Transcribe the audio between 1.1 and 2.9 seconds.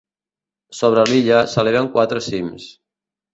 l'illa s'eleven quatre cims.